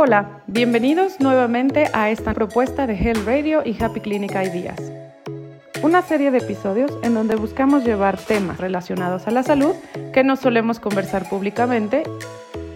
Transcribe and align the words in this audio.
Hola, 0.00 0.42
bienvenidos 0.46 1.18
nuevamente 1.18 1.90
a 1.92 2.10
esta 2.10 2.32
propuesta 2.32 2.86
de 2.86 2.94
Health 2.94 3.26
Radio 3.26 3.62
y 3.64 3.76
Happy 3.82 3.98
Clinic 3.98 4.30
Ideas. 4.30 4.78
Una 5.82 6.02
serie 6.02 6.30
de 6.30 6.38
episodios 6.38 6.92
en 7.02 7.14
donde 7.14 7.34
buscamos 7.34 7.82
llevar 7.82 8.16
temas 8.16 8.58
relacionados 8.58 9.26
a 9.26 9.32
la 9.32 9.42
salud 9.42 9.74
que 10.14 10.22
no 10.22 10.36
solemos 10.36 10.78
conversar 10.78 11.28
públicamente 11.28 12.04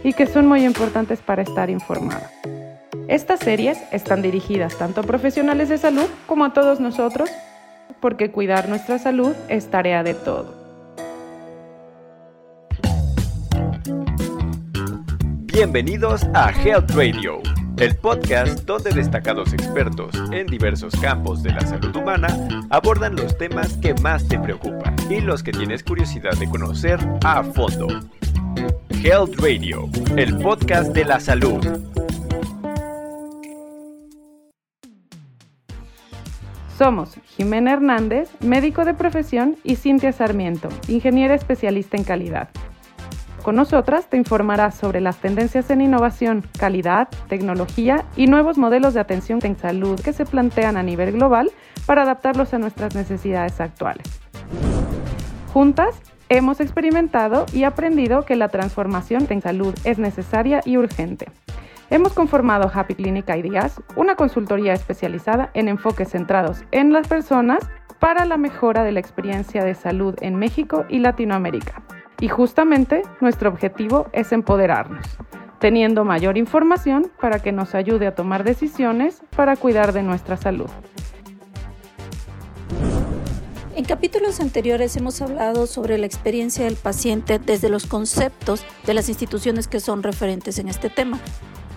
y 0.03 0.15
que 0.15 0.27
son 0.27 0.49
muy 0.49 0.65
importantes 0.65 1.21
para 1.21 1.43
estar 1.43 1.71
informados. 1.71 2.29
Estas 3.07 3.39
series 3.39 3.79
están 3.93 4.21
dirigidas 4.21 4.77
tanto 4.77 5.03
a 5.03 5.05
profesionales 5.05 5.69
de 5.69 5.79
salud 5.79 6.09
como 6.27 6.45
a 6.45 6.53
todos 6.53 6.81
nosotros, 6.81 7.31
porque 8.01 8.33
cuidar 8.33 8.69
nuestra 8.69 8.99
salud 8.99 9.37
es 9.49 9.71
tarea 9.71 10.03
de 10.03 10.15
todos. 10.15 10.62
Bienvenidos 15.65 16.25
a 16.35 16.51
Health 16.51 16.91
Radio, 16.91 17.41
el 17.77 17.95
podcast 17.95 18.65
donde 18.65 18.91
destacados 18.91 19.53
expertos 19.53 20.13
en 20.33 20.49
diversos 20.49 20.93
campos 21.01 21.41
de 21.45 21.53
la 21.53 21.61
salud 21.61 21.95
humana 21.95 22.27
abordan 22.69 23.15
los 23.15 23.39
temas 23.39 23.77
que 23.77 23.95
más 23.95 24.27
te 24.27 24.41
preocupan 24.41 24.97
y 25.09 25.21
los 25.21 25.45
que 25.45 25.53
tienes 25.53 25.85
curiosidad 25.85 26.33
de 26.33 26.51
conocer 26.51 26.99
a 27.25 27.45
fondo. 27.45 27.87
Health 29.05 29.37
Radio, 29.39 29.89
el 30.17 30.37
podcast 30.39 30.93
de 30.95 31.05
la 31.05 31.21
salud. 31.21 31.65
Somos 36.77 37.15
Jimena 37.37 37.75
Hernández, 37.75 38.31
médico 38.41 38.85
de 38.85 38.95
profesión, 38.95 39.57
y 39.63 39.77
Cintia 39.77 40.11
Sarmiento, 40.11 40.71
ingeniera 40.89 41.37
especialista 41.37 41.97
en 41.97 42.03
calidad. 42.03 42.49
Con 43.43 43.57
nosotras 43.57 44.07
te 44.07 44.17
informarás 44.17 44.77
sobre 44.77 45.01
las 45.01 45.17
tendencias 45.17 45.69
en 45.71 45.81
innovación, 45.81 46.45
calidad, 46.59 47.09
tecnología 47.29 48.05
y 48.17 48.29
nuevos 48.29 48.57
modelos 48.57 48.95
de 48.95 49.01
atención 49.01 49.41
en 49.43 49.59
salud 49.59 50.01
que 50.01 50.13
se 50.13 50.25
plantean 50.25 50.77
a 50.77 50.85
nivel 50.85 51.11
global 51.11 51.51
para 51.85 52.03
adaptarlos 52.03 52.55
a 52.55 52.59
nuestras 52.59 52.95
necesidades 52.95 53.61
actuales. 53.61 54.07
Juntas, 55.53 56.01
hemos 56.29 56.61
experimentado 56.61 57.47
y 57.53 57.65
aprendido 57.65 58.25
que 58.25 58.37
la 58.37 58.49
transformación 58.49 59.27
en 59.29 59.43
salud 59.43 59.75
es 59.83 59.99
necesaria 59.99 60.61
y 60.65 60.77
urgente. 60.77 61.27
Hemos 61.91 62.13
conformado 62.13 62.71
Happy 62.73 62.95
Clinic 62.95 63.29
Ideas, 63.29 63.83
una 63.97 64.15
consultoría 64.15 64.73
especializada 64.73 65.51
en 65.55 65.67
enfoques 65.67 66.11
centrados 66.11 66.65
en 66.71 66.93
las 66.93 67.09
personas 67.09 67.69
para 67.99 68.25
la 68.25 68.37
mejora 68.37 68.85
de 68.85 68.93
la 68.93 69.01
experiencia 69.01 69.65
de 69.65 69.75
salud 69.75 70.15
en 70.21 70.37
México 70.37 70.85
y 70.89 71.01
Latinoamérica. 71.01 71.83
Y 72.23 72.29
justamente 72.29 73.03
nuestro 73.21 73.51
objetivo 73.51 74.07
es 74.13 74.31
empoderarnos, 74.31 75.05
teniendo 75.59 76.05
mayor 76.05 76.39
información 76.39 77.11
para 77.21 77.41
que 77.41 77.51
nos 77.51 77.75
ayude 77.75 78.07
a 78.07 78.15
tomar 78.15 78.45
decisiones 78.45 79.23
para 79.35 79.57
cuidar 79.57 79.93
de 79.93 80.05
nuestra 80.05 80.37
salud. 80.37 80.71
En 83.75 83.85
capítulos 83.85 84.39
anteriores 84.39 84.97
hemos 84.97 85.21
hablado 85.21 85.67
sobre 85.67 85.99
la 85.99 86.07
experiencia 86.07 86.67
del 86.67 86.77
paciente 86.77 87.41
desde 87.41 87.69
los 87.69 87.87
conceptos 87.87 88.65
de 88.87 88.95
las 88.95 89.09
instituciones 89.09 89.67
que 89.67 89.81
son 89.81 90.05
referentes 90.05 90.61
en 90.61 90.69
este 90.69 90.91
tema. 90.91 91.19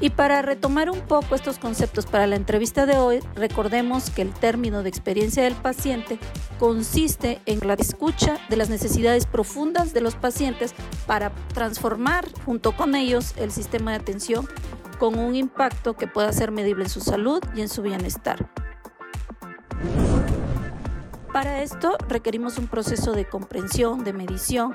Y 0.01 0.09
para 0.09 0.41
retomar 0.41 0.89
un 0.89 0.99
poco 1.01 1.35
estos 1.35 1.57
conceptos 1.57 2.05
para 2.05 2.27
la 2.27 2.35
entrevista 2.35 2.85
de 2.85 2.97
hoy, 2.97 3.19
recordemos 3.35 4.09
que 4.09 4.21
el 4.21 4.33
término 4.33 4.83
de 4.83 4.89
experiencia 4.89 5.43
del 5.43 5.55
paciente 5.55 6.19
consiste 6.59 7.39
en 7.45 7.65
la 7.65 7.75
escucha 7.75 8.37
de 8.49 8.57
las 8.57 8.69
necesidades 8.69 9.25
profundas 9.25 9.93
de 9.93 10.01
los 10.01 10.15
pacientes 10.15 10.73
para 11.07 11.31
transformar 11.53 12.27
junto 12.45 12.75
con 12.75 12.95
ellos 12.95 13.33
el 13.37 13.51
sistema 13.51 13.91
de 13.91 13.97
atención 13.97 14.47
con 14.99 15.17
un 15.17 15.35
impacto 15.35 15.95
que 15.95 16.07
pueda 16.07 16.31
ser 16.33 16.51
medible 16.51 16.83
en 16.83 16.89
su 16.89 16.99
salud 16.99 17.41
y 17.55 17.61
en 17.61 17.69
su 17.69 17.81
bienestar. 17.81 18.49
Para 21.31 21.61
esto 21.61 21.97
requerimos 22.07 22.57
un 22.57 22.67
proceso 22.67 23.11
de 23.11 23.27
comprensión, 23.27 24.03
de 24.03 24.13
medición 24.13 24.73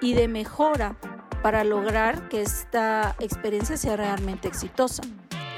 y 0.00 0.14
de 0.14 0.26
mejora 0.26 0.96
para 1.42 1.64
lograr 1.64 2.28
que 2.28 2.42
esta 2.42 3.16
experiencia 3.20 3.76
sea 3.76 3.96
realmente 3.96 4.48
exitosa. 4.48 5.02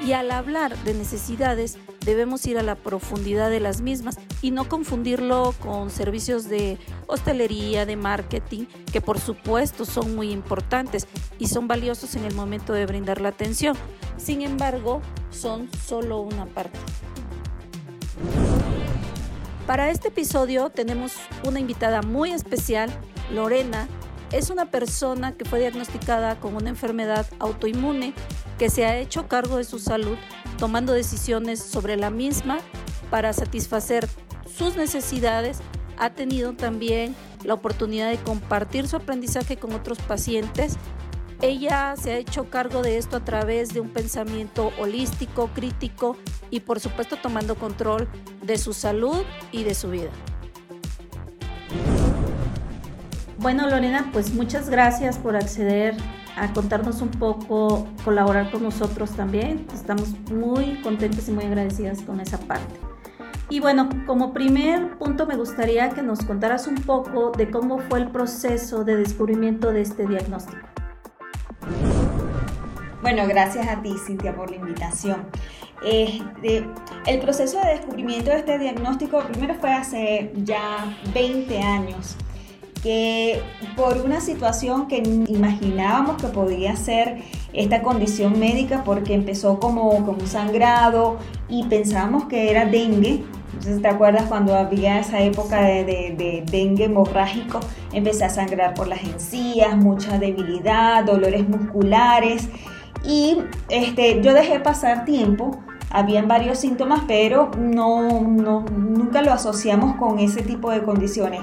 Y 0.05 0.15
al 0.15 0.33
hablar 0.33 0.77
de 0.79 0.95
necesidades 0.95 1.79
debemos 2.05 2.45
ir 2.47 2.59
a 2.59 2.63
la 2.63 2.75
profundidad 2.75 3.51
de 3.51 3.61
las 3.61 3.81
mismas 3.81 4.19
y 4.41 4.51
no 4.51 4.69
confundirlo 4.69 5.55
con 5.61 5.91
servicios 5.91 6.49
de 6.49 6.79
hostelería, 7.07 7.87
de 7.87 7.97
marketing, 7.97 8.65
que 8.93 9.01
por 9.01 9.21
supuesto 9.21 9.85
son 9.85 10.17
muy 10.17 10.33
importantes 10.33 11.07
y 11.39 11.47
son 11.47 11.69
valiosos 11.69 12.17
en 12.17 12.25
el 12.25 12.35
momento 12.35 12.73
de 12.73 12.87
brindar 12.87 13.21
la 13.21 13.29
atención. 13.29 13.77
Sin 14.17 14.43
embargo, 14.43 15.03
son 15.31 15.71
solo 15.87 16.21
una 16.21 16.47
parte. 16.47 16.79
Para 19.67 19.91
este 19.91 20.09
episodio 20.09 20.71
tenemos 20.71 21.13
una 21.45 21.61
invitada 21.61 22.03
muy 22.03 22.33
especial, 22.33 22.91
Lorena, 23.33 23.87
es 24.33 24.49
una 24.49 24.71
persona 24.71 25.33
que 25.33 25.45
fue 25.45 25.61
diagnosticada 25.61 26.41
con 26.41 26.57
una 26.57 26.71
enfermedad 26.71 27.27
autoinmune 27.39 28.15
que 28.59 28.71
se 28.71 28.87
ha 28.87 28.97
hecho 28.97 29.29
cargo 29.29 29.59
de 29.59 29.65
su 29.65 29.79
salud 29.79 30.17
tomando 30.59 30.93
decisiones 30.93 31.61
sobre 31.61 31.97
la 31.97 32.11
misma 32.11 32.59
para 33.11 33.33
satisfacer 33.33 34.09
sus 34.57 34.77
necesidades. 34.77 35.59
Ha 35.99 36.11
tenido 36.11 36.55
también 36.55 37.15
la 37.45 37.55
oportunidad 37.55 38.11
de 38.11 38.19
compartir 38.19 38.89
su 38.89 38.97
aprendizaje 38.97 39.57
con 39.57 39.73
otros 39.75 39.99
pacientes. 39.99 40.77
Ella 41.43 41.95
se 42.01 42.13
ha 42.13 42.17
hecho 42.17 42.49
cargo 42.49 42.83
de 42.83 42.99
esto 42.99 43.17
a 43.17 43.25
través 43.25 43.75
de 43.75 43.81
un 43.81 43.91
pensamiento 43.91 44.73
holístico, 44.79 45.49
crítico 45.49 46.17
y 46.51 46.61
por 46.61 46.81
supuesto 46.81 47.17
tomando 47.17 47.57
control 47.57 48.09
de 48.43 48.57
su 48.57 48.73
salud 48.73 49.23
y 49.51 49.65
de 49.65 49.75
su 49.75 49.91
vida. 49.91 50.11
Bueno, 53.43 53.69
Lorena, 53.69 54.09
pues 54.13 54.33
muchas 54.35 54.71
gracias 54.71 55.19
por 55.19 55.35
acceder 55.35 55.97
a 56.37 56.53
contarnos 56.53 57.03
un 57.03 57.09
poco, 57.09 57.89
colaborar 58.05 58.53
con 58.53 58.63
nosotros 58.63 59.11
también. 59.17 59.67
Estamos 59.75 60.11
muy 60.31 60.81
contentos 60.81 61.29
y 61.29 61.33
muy 61.33 61.47
agradecidas 61.47 62.03
con 62.03 62.21
esa 62.21 62.39
parte. 62.39 62.73
Y 63.51 63.59
bueno, 63.59 63.89
como 64.07 64.33
primer 64.33 64.97
punto 64.97 65.27
me 65.27 65.35
gustaría 65.37 65.91
que 65.91 66.03
nos 66.03 66.25
contaras 66.25 66.69
un 66.69 66.77
poco 66.77 67.33
de 67.33 67.51
cómo 67.51 67.81
fue 67.81 67.99
el 67.99 68.13
proceso 68.13 68.85
de 68.85 68.95
descubrimiento 68.95 69.73
de 69.73 69.81
este 69.81 70.07
diagnóstico. 70.07 70.65
Bueno, 73.03 73.27
gracias 73.27 73.67
a 73.67 73.83
ti, 73.83 73.97
Cintia, 74.07 74.37
por 74.37 74.51
la 74.51 74.57
invitación. 74.57 75.27
Este, 75.85 76.65
el 77.07 77.19
proceso 77.19 77.59
de 77.59 77.71
descubrimiento 77.71 78.31
de 78.31 78.37
este 78.37 78.57
diagnóstico 78.61 79.19
primero 79.25 79.57
fue 79.57 79.73
hace 79.73 80.33
ya 80.37 80.97
20 81.13 81.59
años 81.61 82.17
que 82.83 83.41
por 83.77 83.99
una 83.99 84.21
situación 84.21 84.89
que 84.89 84.99
imaginábamos 85.29 86.21
que 86.21 86.29
podía 86.29 86.75
ser 86.77 87.23
esta 87.53 87.83
condición 87.83 88.39
médica 88.39 88.83
porque 88.85 89.15
empezó 89.15 89.61
como, 89.61 89.91
como 90.05 90.19
un 90.19 90.27
sangrado 90.27 91.19
y 91.49 91.65
pensábamos 91.65 92.25
que 92.25 92.51
era 92.51 92.67
dengue. 92.67 93.23
Entonces, 93.53 93.83
¿te 93.83 93.89
acuerdas 93.89 94.25
cuando 94.25 94.57
había 94.57 94.99
esa 94.99 95.21
época 95.21 95.63
de, 95.63 95.85
de, 95.85 96.43
dengue 96.51 96.85
hemorrágico? 96.85 97.61
Empecé 97.93 98.25
a 98.25 98.31
sangrar 98.31 98.75
por 98.75 98.89
las 98.89 99.05
encías, 99.05 99.77
mucha 99.77 100.19
debilidad, 100.19 101.05
dolores 101.05 101.49
musculares 101.49 102.49
y 103.05 103.39
este, 103.69 104.21
yo 104.23 104.33
dejé 104.35 104.59
pasar 104.59 105.05
tiempo 105.05 105.59
habían 105.93 106.27
varios 106.27 106.59
síntomas, 106.59 107.03
pero 107.07 107.51
no, 107.59 108.23
no, 108.23 108.65
nunca 108.75 109.21
lo 109.21 109.31
asociamos 109.31 109.97
con 109.97 110.19
ese 110.19 110.43
tipo 110.43 110.71
de 110.71 110.83
condiciones. 110.83 111.43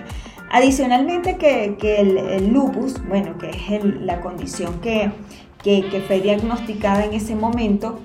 Adicionalmente 0.52 1.38
que, 1.38 1.78
el, 2.00 2.52
lupus, 2.52 2.96
bueno, 3.08 3.38
que 3.38 3.50
es 3.50 3.84
la 4.02 4.22
condición 4.22 4.80
que, 4.82 5.12
fue 6.08 6.22
diagnosticada 6.22 7.06
en 7.06 7.14
ese 7.14 7.36
momento, 7.36 8.00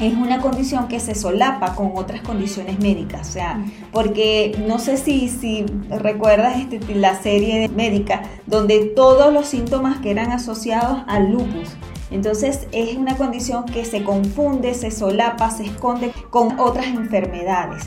es 0.00 0.14
una 0.14 0.40
condición 0.40 0.88
que 0.88 1.00
se 1.00 1.14
solapa 1.14 1.74
con 1.74 1.92
otras 1.94 2.20
condiciones 2.22 2.78
médicas, 2.78 3.28
o 3.28 3.32
sea, 3.32 3.64
porque 3.92 4.56
no 4.66 4.78
sé 4.78 4.96
si, 4.96 5.28
si 5.28 5.66
recuerdas 5.90 6.56
este, 6.58 6.94
la 6.94 7.20
serie 7.20 7.68
médica 7.68 8.22
donde 8.46 8.92
todos 8.94 9.32
los 9.32 9.46
síntomas 9.46 9.98
que 9.98 10.12
eran 10.12 10.30
asociados 10.30 11.02
al 11.08 11.32
lupus, 11.32 11.76
entonces 12.10 12.68
es 12.72 12.96
una 12.96 13.16
condición 13.16 13.64
que 13.64 13.84
se 13.84 14.02
confunde, 14.02 14.74
se 14.74 14.90
solapa, 14.90 15.50
se 15.50 15.64
esconde 15.64 16.12
con 16.30 16.58
otras 16.58 16.86
enfermedades. 16.86 17.84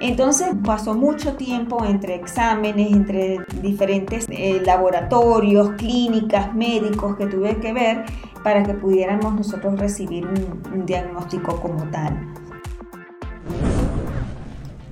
Entonces 0.00 0.48
pasó 0.64 0.94
mucho 0.94 1.34
tiempo 1.34 1.84
entre 1.84 2.16
exámenes, 2.16 2.92
entre 2.92 3.38
diferentes 3.62 4.26
eh, 4.28 4.60
laboratorios, 4.64 5.70
clínicas, 5.76 6.54
médicos 6.54 7.16
que 7.16 7.26
tuve 7.26 7.56
que 7.58 7.72
ver 7.72 8.04
para 8.42 8.62
que 8.62 8.74
pudiéramos 8.74 9.34
nosotros 9.34 9.78
recibir 9.78 10.26
un, 10.26 10.86
diagnóstico 10.86 11.60
como 11.60 11.84
tal. 11.90 12.18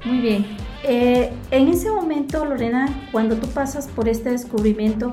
Muy 0.05 0.21
bien. 0.21 0.47
Eh, 0.85 1.33
en 1.51 1.69
ese 1.69 1.91
momento, 1.91 2.45
Lorena, 2.45 2.89
cuando 3.11 3.37
tú 3.37 3.49
pasas 3.49 3.89
por 3.89 4.09
este 4.09 4.31
descubrimiento, 4.31 5.13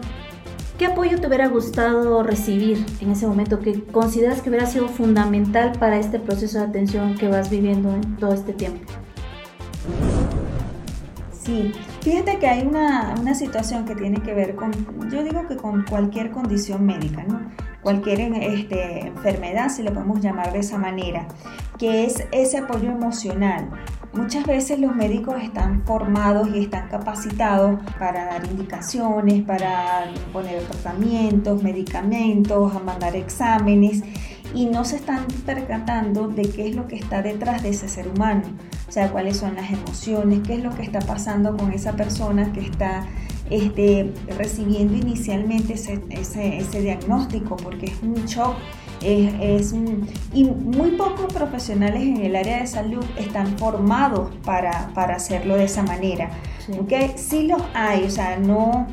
¿Qué 0.77 0.88
apoyo 0.88 1.22
te 1.22 1.27
hubiera 1.27 1.48
gustado 1.48 2.22
recibir 2.22 2.86
en 3.00 3.12
ese 3.12 3.25
momento 3.25 3.62
que 3.62 3.81
consideras 3.81 4.42
que 4.42 4.50
hubiera 4.50 4.66
sido 4.66 4.89
fundamental 4.89 5.72
para 5.80 5.98
este 5.98 6.19
proceso 6.19 6.57
de 6.57 6.66
atención 6.66 7.16
que 7.16 7.30
vas 7.30 7.50
viviendo 7.50 7.95
en 7.95 8.18
todo 8.18 8.33
este 8.33 8.51
tiempo? 8.51 8.81
Sí, 11.44 11.72
fíjate 12.02 12.40
que 12.40 12.48
hay 12.48 12.66
una, 12.66 13.14
una, 13.20 13.36
situación 13.36 13.86
que 13.86 13.96
tiene 13.96 14.20
que 14.22 14.34
ver 14.34 14.56
con, 14.56 14.72
yo 15.12 15.24
digo 15.24 15.48
que 15.48 15.56
con 15.56 15.86
cualquier 15.86 16.32
condición 16.32 16.86
médica, 16.86 17.24
¿no? 17.24 17.40
cualquier 17.86 18.20
este, 18.22 19.02
enfermedad, 19.02 19.70
si 19.70 19.84
lo 19.84 19.94
podemos 19.94 20.20
llamar 20.20 20.52
de 20.52 20.58
esa 20.58 20.80
manera, 20.80 21.28
que 21.78 22.06
es 22.06 22.26
ese 22.32 22.58
apoyo 22.58 22.90
emocional. 22.90 23.70
Muchas 24.12 24.44
veces 24.48 24.80
los 24.80 24.96
médicos 24.96 25.36
están 25.40 25.84
formados 25.86 26.48
y 26.52 26.64
están 26.64 26.88
capacitados 26.88 27.80
para 28.00 28.26
dar 28.26 28.44
indicaciones, 28.44 29.44
para 29.44 30.06
poner 30.34 30.64
tratamientos, 30.64 31.62
medicamentos, 31.62 32.76
a 32.76 32.80
mandar 32.80 33.16
exámenes 33.16 34.02
y 34.56 34.66
no 34.68 34.86
se 34.86 34.96
están 34.96 35.28
percatando 35.46 36.30
de 36.30 36.44
qué 36.44 36.69
es 36.69 36.75
lo 36.75 36.88
que 36.88 36.96
está 36.96 37.22
detrás 37.22 37.62
de 37.62 37.69
ese 37.69 37.90
ser 37.90 38.07
humano, 38.07 38.44
o 38.88 38.92
sea, 38.92 39.12
cuáles 39.12 39.38
son 39.38 39.56
las 39.56 39.69
emociones, 39.69 40.40
qué 40.48 40.56
es 40.56 40.63
lo 40.63 40.74
que 40.74 40.84
está 40.84 41.00
pasando 41.00 41.57
con 41.57 41.74
esa 41.74 41.94
persona 41.94 42.52
que 42.54 42.62
está 42.62 43.06
este, 43.50 44.13
recibiendo 44.38 44.96
inicialmente 44.96 45.74
ese, 45.74 46.02
ese, 46.10 46.81
diagnóstico, 46.81 47.57
porque 47.57 47.88
es 47.88 48.02
un 48.02 48.16
shock 48.25 48.56
es, 49.02 49.74
y 50.34 50.46
muy 50.46 50.92
pocos 50.92 51.31
profesionales 51.31 52.01
en 52.01 52.18
el 52.18 52.36
área 52.36 52.62
de 52.62 52.68
salud 52.68 53.04
están 53.18 53.58
formados 53.58 54.34
para, 54.44 54.90
para 54.94 55.18
hacerlo 55.18 55.58
de 55.58 55.66
esa 55.66 55.84
manera. 55.84 56.30
Sí. 56.66 56.72
¿okay? 56.80 57.13
sí 57.18 57.48
los 57.48 57.62
hay, 57.74 58.06
o 58.06 58.10
sea, 58.10 58.38
no, 58.38 58.88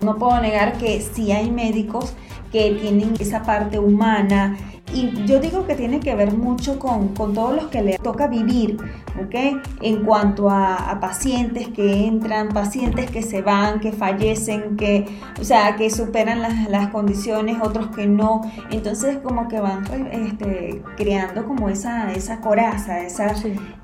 no 0.00 0.16
puedo 0.16 0.38
negar 0.40 0.76
que 0.76 1.00
sí 1.00 1.32
hay 1.32 1.50
médicos 1.50 2.14
que 2.50 2.72
tienen 2.80 3.14
esa 3.18 3.42
parte 3.42 3.78
humana, 3.78 4.56
y 4.94 5.26
yo 5.26 5.38
digo 5.38 5.66
que 5.66 5.74
tiene 5.74 6.00
que 6.00 6.14
ver 6.14 6.32
mucho 6.32 6.78
con, 6.78 7.08
con 7.08 7.34
todos 7.34 7.54
los 7.54 7.64
que 7.66 7.82
le 7.82 7.98
toca 7.98 8.26
vivir, 8.26 8.78
¿ok? 9.22 9.60
En 9.82 10.04
cuanto 10.04 10.48
a, 10.48 10.98
pacientes 11.00 11.68
que 11.68 12.06
entran, 12.06 12.48
pacientes 12.48 13.10
que 13.10 13.22
se 13.22 13.42
van, 13.42 13.80
que 13.80 13.92
fallecen, 13.92 14.76
que, 14.76 15.06
o 15.40 15.44
sea, 15.44 15.76
que 15.76 15.90
superan 15.90 16.40
las, 16.40 16.68
las 16.70 16.88
condiciones, 16.88 17.58
otros 17.62 17.88
que 17.88 18.06
no. 18.06 18.40
Entonces 18.70 19.18
como 19.18 19.48
que 19.48 19.60
van 19.60 19.84
este, 20.10 20.82
creando 20.96 21.46
como 21.46 21.68
esa, 21.68 22.12
esa 22.12 22.40
coraza, 22.40 23.00
esa, 23.00 23.34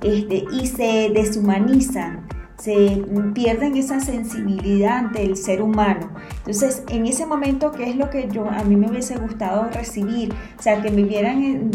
este, 0.00 0.44
y 0.52 0.66
se 0.66 1.10
deshumanizan 1.14 2.26
se 2.58 3.02
pierden 3.34 3.76
esa 3.76 4.00
sensibilidad 4.00 4.98
ante 4.98 5.24
el 5.24 5.36
ser 5.36 5.60
humano. 5.60 6.10
Entonces, 6.38 6.84
en 6.88 7.06
ese 7.06 7.26
momento, 7.26 7.72
¿qué 7.72 7.90
es 7.90 7.96
lo 7.96 8.10
que 8.10 8.28
yo 8.30 8.48
a 8.48 8.62
mí 8.64 8.76
me 8.76 8.88
hubiese 8.88 9.16
gustado 9.16 9.68
recibir? 9.70 10.32
O 10.58 10.62
sea, 10.62 10.80
que 10.80 10.90
me 10.90 11.02
vieran 11.02 11.70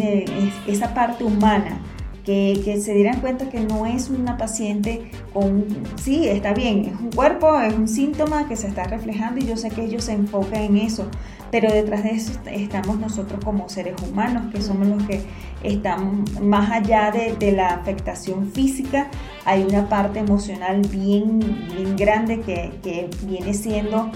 esa 0.67 0.93
parte 0.93 1.23
humana. 1.23 1.79
Que, 2.25 2.61
que, 2.63 2.79
se 2.79 2.93
dieran 2.93 3.21
cuenta 3.21 3.49
que 3.49 3.59
no 3.61 3.87
es 3.87 4.11
una 4.11 4.37
paciente 4.37 5.09
con, 5.33 5.65
sí, 5.95 6.27
está 6.27 6.53
bien, 6.53 6.85
es 6.85 6.99
un 6.99 7.09
cuerpo, 7.09 7.59
es 7.59 7.73
un 7.73 7.87
síntoma 7.87 8.47
que 8.47 8.55
se 8.55 8.67
está 8.67 8.83
reflejando 8.83 9.39
y 9.39 9.47
yo 9.47 9.57
sé 9.57 9.69
que 9.71 9.85
ellos 9.85 10.03
se 10.03 10.11
enfocan 10.11 10.61
en 10.61 10.77
eso, 10.77 11.07
pero 11.49 11.71
detrás 11.73 12.03
de 12.03 12.11
eso 12.11 12.33
estamos 12.45 12.99
nosotros 12.99 13.43
como 13.43 13.67
seres 13.67 13.95
humanos, 14.03 14.53
que 14.53 14.61
somos 14.61 14.87
los 14.87 15.01
que 15.07 15.21
están 15.63 16.25
más 16.41 16.71
allá 16.71 17.11
de, 17.11 17.51
la 17.51 17.69
afectación 17.69 18.51
física, 18.51 19.09
hay 19.45 19.63
una 19.63 19.89
parte 19.89 20.19
emocional 20.19 20.81
bien, 20.89 21.39
bien 21.39 21.95
grande 21.95 22.41
que, 22.41 23.09
viene 23.23 23.53
siendo 23.53 24.11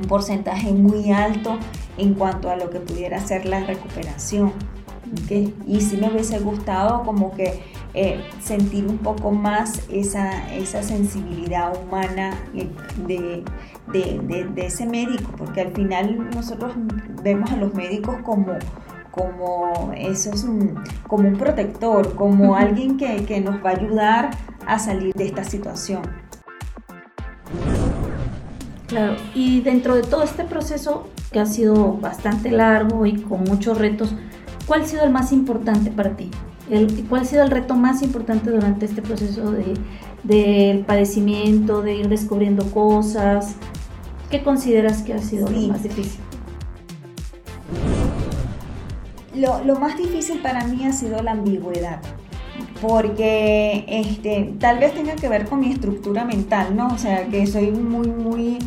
un 0.00 0.08
porcentaje 0.08 0.72
muy 0.72 1.10
alto 1.10 1.58
en 1.96 2.14
cuanto 2.14 2.50
a 2.50 2.56
lo 2.56 2.70
que 2.70 2.80
pudiera 2.80 3.20
ser 3.20 3.46
la 3.46 3.60
recuperación. 3.60 4.52
Y 5.66 5.80
si 5.80 5.96
me 5.96 6.10
hubiese 6.10 6.38
gustado 6.38 7.02
como 7.02 7.34
que 7.34 7.62
eh, 7.94 8.22
sentir 8.40 8.86
un 8.86 8.98
poco 8.98 9.30
más 9.30 9.82
esa, 9.90 10.54
esa 10.54 10.82
sensibilidad 10.82 11.72
humana 11.82 12.38
de, 13.06 13.42
de, 13.92 14.66
ese 14.66 14.84
médico, 14.84 15.32
porque 15.38 15.62
al 15.62 15.72
final 15.72 16.28
nosotros 16.34 16.74
vemos 17.22 17.50
a 17.50 17.56
los 17.56 17.72
médicos 17.72 18.16
como, 18.22 18.52
como 19.10 19.92
eso 19.96 20.30
es 20.32 20.44
un, 20.44 20.82
como 21.06 21.28
un 21.28 21.36
protector, 21.36 22.14
como 22.14 22.56
alguien 22.56 22.96
que, 22.96 23.24
que 23.24 23.40
nos 23.40 23.64
va 23.64 23.70
a 23.70 23.72
ayudar 23.74 24.30
a 24.66 24.78
salir 24.78 25.14
de 25.14 25.26
esta 25.26 25.44
situación. 25.44 26.02
Claro, 28.86 29.16
y 29.34 29.60
dentro 29.60 29.94
de 29.94 30.02
todo 30.02 30.22
este 30.22 30.44
proceso 30.44 31.08
que 31.30 31.40
ha 31.40 31.46
sido 31.46 31.94
bastante 31.94 32.50
largo 32.50 33.04
y 33.04 33.20
con 33.20 33.44
muchos 33.44 33.76
retos, 33.76 34.14
¿cuál 34.66 34.82
ha 34.82 34.86
sido 34.86 35.04
el 35.04 35.10
más 35.10 35.32
importante 35.32 35.90
para 35.90 36.16
ti? 36.16 36.30
El, 36.70 37.04
¿Cuál 37.08 37.22
ha 37.22 37.24
sido 37.24 37.42
el 37.42 37.50
reto 37.50 37.74
más 37.74 38.02
importante 38.02 38.50
durante 38.50 38.86
este 38.86 39.02
proceso 39.02 39.52
de, 39.52 39.74
del 40.22 40.84
padecimiento, 40.84 41.82
de 41.82 41.96
ir 41.96 42.08
descubriendo 42.08 42.70
cosas? 42.70 43.56
¿Qué 44.30 44.42
consideras 44.42 45.02
que 45.02 45.14
ha 45.14 45.18
sido 45.18 45.50
lo 45.50 45.60
más 45.60 45.82
difícil? 45.82 46.20
Lo, 49.38 49.78
más 49.78 49.96
difícil 49.96 50.40
para 50.40 50.64
mí 50.64 50.84
ha 50.84 50.92
sido 50.92 51.22
la 51.22 51.30
ambigüedad, 51.30 52.00
porque 52.80 53.84
este, 53.86 54.54
tal 54.58 54.80
vez 54.80 54.92
tenga 54.94 55.14
que 55.14 55.28
ver 55.28 55.48
con 55.48 55.60
mi 55.60 55.70
estructura 55.70 56.24
mental, 56.24 56.74
¿no? 56.74 56.88
O 56.88 56.98
sea, 56.98 57.24
que 57.28 57.46
soy 57.46 57.70
muy, 57.70 58.08
muy, 58.08 58.58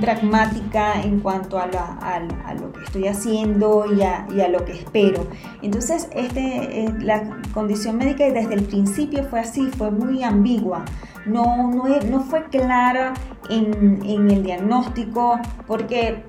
pragmática 0.00 1.00
en 1.02 1.20
cuanto 1.20 1.58
a, 1.58 1.66
lo 1.66 2.72
que 2.72 2.84
estoy 2.84 3.06
haciendo 3.06 3.84
y 3.92 4.02
a, 4.02 4.48
lo 4.48 4.64
que 4.64 4.72
espero. 4.72 5.26
Entonces, 5.62 6.08
este, 6.14 6.84
eh, 6.84 6.94
la 7.00 7.40
condición 7.52 7.96
médica 7.96 8.24
desde 8.30 8.54
el 8.54 8.64
principio 8.64 9.24
fue 9.24 9.40
así, 9.40 9.68
fue 9.76 9.90
muy 9.90 10.24
ambigua. 10.24 10.84
No, 11.26 11.70
no, 11.70 11.84
no 12.10 12.20
fue 12.20 12.44
clara 12.46 13.12
en, 13.50 14.00
en 14.04 14.30
el 14.30 14.42
diagnóstico, 14.42 15.38
porque 15.66 16.24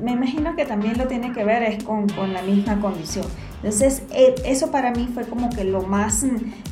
me 0.00 0.12
imagino 0.12 0.56
que 0.56 0.64
también 0.64 0.98
lo 0.98 1.06
tiene 1.06 1.32
que 1.32 1.44
ver 1.44 1.62
es 1.62 1.84
con, 1.84 2.08
con 2.08 2.32
la 2.32 2.42
misma 2.42 2.80
condición. 2.80 3.26
Entonces, 3.62 4.02
eh, 4.10 4.34
eso 4.46 4.70
para 4.70 4.90
mí 4.90 5.08
fue 5.12 5.24
como 5.24 5.50
que 5.50 5.64
lo 5.64 5.82
más, 5.82 6.24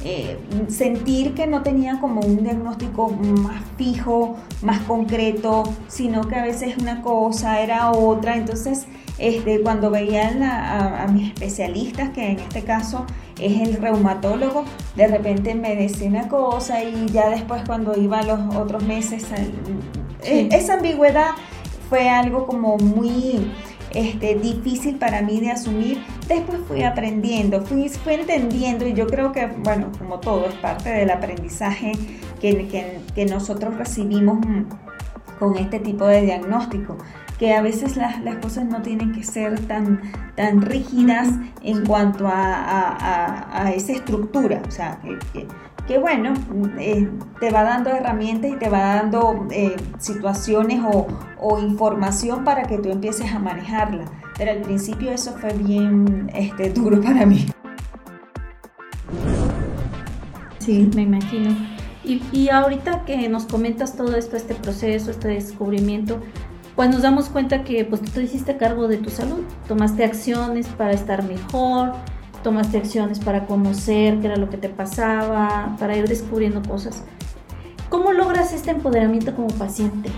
eh, 0.05 0.39
sentir 0.69 1.35
que 1.35 1.47
no 1.47 1.63
tenía 1.63 2.01
como 2.01 2.23
un 2.23 2.43
diagnóstico 2.43 3.11
más 3.11 3.63
fijo, 3.77 4.37
más 4.63 4.81
concreto, 4.81 5.65
sino 5.89 6.23
que 6.23 6.37
a 6.37 6.45
veces 6.45 6.79
una 6.79 7.03
cosa 7.03 7.61
era 7.61 7.91
otra. 7.91 8.37
Entonces, 8.37 8.87
este, 9.19 9.61
cuando 9.61 9.91
veía 9.91 11.03
a, 11.03 11.07
mis 11.09 11.29
especialistas, 11.29 12.11
que 12.11 12.31
en 12.31 12.39
este 12.39 12.63
caso 12.63 13.05
es 13.39 13.61
el 13.61 13.75
reumatólogo, 13.75 14.65
de 14.97 15.09
repente 15.09 15.55
me 15.55 15.77
decía 15.77 16.09
una 16.09 16.29
cosa 16.29 16.83
y 16.83 17.07
ya 17.09 17.29
después 17.29 17.63
cuando 17.67 18.01
iba 18.01 18.21
a 18.21 18.23
los 18.23 18.57
otros 18.57 18.83
meses, 18.85 19.27
eh, 20.23 20.49
esa 20.53 20.75
ambigüedad 20.75 21.33
fue 21.89 22.09
algo 22.09 22.47
como 22.47 22.77
muy 22.79 23.51
este, 23.91 24.35
difícil 24.35 24.97
para 24.97 25.23
mí 25.23 25.41
de 25.41 25.51
asumir. 25.51 26.03
Después 26.29 26.61
fui 26.67 26.83
aprendiendo, 26.83 27.63
fui, 27.65 27.91
entendiendo 28.07 28.87
y 28.87 28.95
yo 28.95 29.07
creo 29.07 29.33
que, 29.33 29.47
bueno, 29.47 29.91
como 29.99 30.21
todo, 30.21 30.47
es 30.47 30.55
parte 30.57 30.91
del 30.91 31.11
aprendizaje 31.11 31.93
que, 32.41 32.69
que, 32.69 33.01
que 33.15 33.27
nosotros 33.27 33.77
recibimos 33.77 34.39
con 35.39 35.57
este 35.57 35.79
tipo 35.79 36.07
de 36.07 36.23
diagnóstico 36.23 36.99
que 37.39 37.55
a 37.55 37.63
veces 37.63 37.97
las, 37.97 38.21
las, 38.23 38.39
cosas 38.39 38.65
no 38.65 38.83
tienen 38.83 39.13
que 39.13 39.23
ser 39.23 39.61
tan, 39.67 40.03
tan 40.35 40.61
rígidas 40.61 41.29
en 41.63 41.87
cuanto 41.87 42.27
a, 42.27 42.33
a, 42.33 43.63
a, 43.63 43.73
esa 43.73 43.93
estructura, 43.93 44.61
o 44.67 44.71
sea, 44.71 45.01
que, 45.33 45.47
que 45.89 45.99
bueno, 45.99 46.35
eh, 46.79 47.09
te 47.41 47.51
va 47.51 47.63
dando 47.63 47.89
herramientas 47.89 48.51
y 48.51 48.57
te 48.57 48.69
va 48.69 48.97
dando 48.97 49.49
eh, 49.51 49.75
situaciones 49.99 50.83
o, 50.85 51.59
información 51.59 52.45
para 52.45 52.65
que 52.65 52.77
tú 52.77 52.91
empieces 52.91 53.33
a 53.33 53.39
manejarla. 53.39 54.05
Pero 54.37 54.51
al 54.51 54.61
principio 54.61 55.11
eso 55.11 55.33
fue 55.33 55.55
bien 55.55 56.31
este, 56.35 56.71
duro 56.71 57.01
para 57.03 57.25
mí. 57.25 57.47
Sí, 60.59 60.91
me 60.95 61.03
imagino. 61.03 61.57
Y, 62.05 62.23
y 62.33 62.51
ahorita 62.51 63.05
que 63.07 63.29
nos 63.31 63.47
comentas 63.47 63.97
todo 63.97 64.15
esto, 64.15 64.37
este 64.37 64.55
proceso, 64.55 65.11
este 65.11 65.29
descubrimiento, 65.29 66.21
pues 66.77 66.91
nos 66.91 67.01
damos 67.01 67.31
cuenta 67.31 67.65
que 67.65 67.87
pues 67.87 68.03
tú 68.03 68.11
te 68.11 68.23
hiciste 68.23 68.59
cargo 68.59 68.89
de 68.89 68.99
tu 68.99 69.09
salud, 69.09 69.41
tomaste 69.67 70.05
acciones 70.05 70.69
para 70.69 70.93
estar 70.93 71.25
mejor, 71.25 71.95
tomaste 72.43 72.79
acciones 72.79 73.19
para 73.19 73.47
conocer 73.47 74.21
qué 74.21 74.27
era 74.27 74.37
lo 74.37 74.51
que 74.51 74.57
te 74.57 74.69
pasaba, 74.69 75.77
para 75.79 75.97
ir 75.97 76.09
descubriendo 76.09 76.63
cosas. 76.63 77.05
¿Cómo 77.89 78.13
logras 78.13 78.53
este 78.53 78.71
empoderamiento 78.71 79.35
como 79.35 79.49
paciente? 79.49 80.11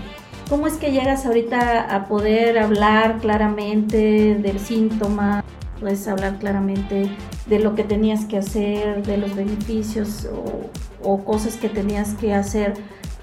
¿Cómo 0.49 0.67
es 0.67 0.73
que 0.73 0.91
llegas 0.91 1.25
ahorita 1.25 1.95
a 1.95 2.07
poder 2.07 2.59
hablar 2.59 3.19
claramente 3.19 4.35
del 4.35 4.59
síntoma? 4.59 5.43
Puedes 5.79 6.07
hablar 6.07 6.37
claramente 6.37 7.09
de 7.45 7.59
lo 7.59 7.73
que 7.73 7.83
tenías 7.83 8.25
que 8.25 8.37
hacer, 8.37 9.03
de 9.03 9.17
los 9.17 9.35
beneficios 9.35 10.27
o, 10.31 10.69
o 11.09 11.23
cosas 11.23 11.55
que 11.55 11.69
tenías 11.69 12.13
que 12.15 12.33
hacer 12.33 12.73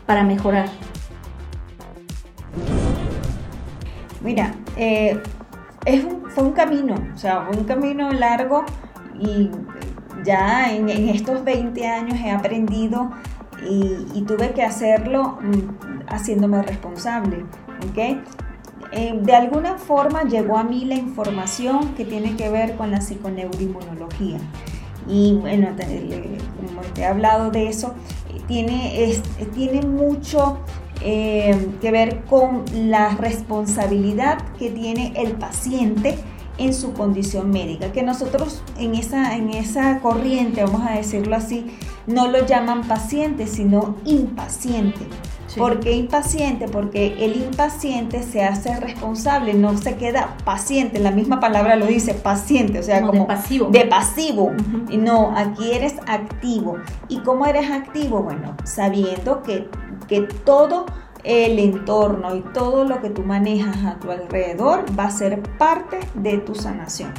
para 0.06 0.24
mejorar. 0.24 0.68
Mira, 4.22 4.54
eh, 4.76 5.22
es 5.84 6.04
fue 6.30 6.44
un 6.44 6.52
camino, 6.52 6.94
o 7.14 7.18
sea, 7.18 7.42
fue 7.42 7.56
un 7.56 7.64
camino 7.64 8.10
largo 8.12 8.64
y 9.18 9.50
ya 10.24 10.72
en, 10.74 10.88
estos 10.88 11.44
20 11.44 11.86
años 11.86 12.18
he 12.24 12.30
aprendido 12.30 13.10
y, 13.68 14.22
tuve 14.22 14.52
que 14.52 14.62
hacerlo 14.62 15.38
mm, 15.40 16.08
haciéndome 16.08 16.62
responsable, 16.62 17.44
¿ok? 17.90 18.18
Eh, 18.92 19.18
de 19.20 19.34
alguna 19.34 19.76
forma 19.76 20.22
llegó 20.24 20.56
a 20.56 20.62
mí 20.62 20.84
la 20.84 20.94
información 20.94 21.94
que 21.94 22.04
tiene 22.04 22.36
que 22.36 22.48
ver 22.48 22.76
con 22.76 22.90
la 22.90 23.00
psiconeuroinmunología. 23.00 24.38
Y 25.06 25.34
bueno, 25.34 25.68
como 25.68 26.80
te 26.94 27.02
he 27.02 27.06
hablado 27.06 27.50
de 27.50 27.68
eso, 27.68 27.94
tiene, 28.46 29.20
tiene 29.54 29.82
mucho 29.82 30.58
eh, 31.00 31.68
que 31.80 31.90
ver 31.90 32.24
con 32.24 32.64
la 32.74 33.10
responsabilidad 33.10 34.38
que 34.58 34.70
tiene 34.70 35.12
el 35.16 35.32
paciente 35.32 36.18
en 36.58 36.74
su 36.74 36.92
condición 36.92 37.50
médica, 37.50 37.92
que 37.92 38.02
nosotros 38.02 38.62
en 38.78 38.94
esa, 38.94 39.36
en 39.36 39.50
esa 39.50 40.00
corriente, 40.00 40.62
vamos 40.64 40.82
a 40.86 40.92
decirlo 40.92 41.36
así, 41.36 41.66
no 42.06 42.28
lo 42.28 42.44
llaman 42.44 42.86
paciente, 42.86 43.46
sino 43.46 43.96
impaciente. 44.04 45.06
¿Por 45.56 45.80
qué 45.80 45.92
impaciente? 45.92 46.68
Porque 46.68 47.24
el 47.24 47.36
impaciente 47.36 48.22
se 48.22 48.44
hace 48.44 48.78
responsable, 48.78 49.54
no 49.54 49.76
se 49.78 49.96
queda 49.96 50.36
paciente, 50.44 50.98
la 51.00 51.10
misma 51.10 51.40
palabra 51.40 51.76
lo 51.76 51.86
dice, 51.86 52.14
paciente, 52.14 52.78
o 52.78 52.82
sea, 52.82 53.00
como, 53.00 53.22
de 53.22 53.26
pasivo. 53.26 53.68
De 53.70 53.86
pasivo. 53.86 54.52
No, 54.90 55.32
aquí 55.36 55.72
eres 55.72 55.94
activo. 56.06 56.76
¿Y 57.08 57.20
cómo 57.20 57.46
eres 57.46 57.70
activo? 57.70 58.22
Bueno, 58.22 58.56
sabiendo 58.64 59.42
que, 59.42 59.68
que 60.06 60.22
todo 60.22 60.86
el 61.24 61.58
entorno 61.58 62.34
y 62.34 62.40
todo 62.40 62.84
lo 62.84 63.00
que 63.00 63.10
tú 63.10 63.22
manejas 63.22 63.84
a 63.84 63.98
tu 63.98 64.10
alrededor 64.10 64.84
va 64.98 65.04
a 65.04 65.10
ser 65.10 65.42
parte 65.58 65.98
de 66.14 66.38
tu 66.38 66.54
sanación. 66.54 67.12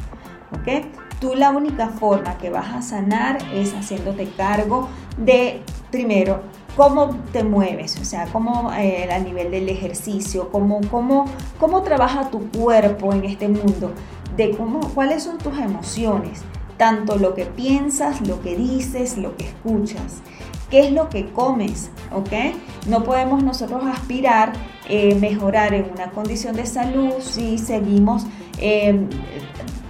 ¿Ok? 0.51 0.85
Tú 1.19 1.35
la 1.35 1.51
única 1.51 1.89
forma 1.89 2.37
que 2.37 2.49
vas 2.49 2.73
a 2.73 2.81
sanar 2.81 3.37
es 3.53 3.73
haciéndote 3.73 4.27
cargo 4.37 4.87
de, 5.17 5.61
primero, 5.91 6.41
cómo 6.75 7.09
te 7.33 7.43
mueves, 7.43 7.99
o 7.99 8.05
sea, 8.05 8.27
cómo 8.31 8.71
eh, 8.73 9.11
a 9.11 9.19
nivel 9.19 9.51
del 9.51 9.67
ejercicio, 9.67 10.49
cómo, 10.49 10.79
cómo, 10.89 11.25
cómo 11.59 11.81
trabaja 11.81 12.29
tu 12.29 12.49
cuerpo 12.51 13.11
en 13.11 13.25
este 13.25 13.49
mundo, 13.49 13.91
de 14.37 14.55
cómo, 14.55 14.79
cuáles 14.93 15.23
son 15.23 15.37
tus 15.39 15.57
emociones, 15.57 16.41
tanto 16.77 17.17
lo 17.17 17.35
que 17.35 17.45
piensas, 17.45 18.25
lo 18.25 18.41
que 18.41 18.55
dices, 18.55 19.17
lo 19.17 19.35
que 19.35 19.47
escuchas, 19.47 20.21
qué 20.69 20.81
es 20.87 20.91
lo 20.91 21.09
que 21.09 21.31
comes, 21.31 21.89
¿ok? 22.11 22.55
No 22.87 23.03
podemos 23.03 23.43
nosotros 23.43 23.83
aspirar 23.85 24.53
eh, 24.87 25.15
mejorar 25.15 25.75
en 25.75 25.85
una 25.91 26.09
condición 26.09 26.55
de 26.55 26.65
salud 26.65 27.13
si 27.19 27.59
seguimos 27.59 28.25
eh, 28.57 29.07